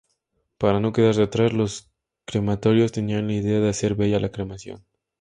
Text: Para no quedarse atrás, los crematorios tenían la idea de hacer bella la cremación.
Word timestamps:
Para 0.57 0.79
no 0.79 0.93
quedarse 0.93 1.21
atrás, 1.21 1.53
los 1.53 1.91
crematorios 2.25 2.91
tenían 2.91 3.27
la 3.27 3.33
idea 3.35 3.59
de 3.59 3.69
hacer 3.69 3.93
bella 3.93 4.19
la 4.19 4.31
cremación. 4.31 4.83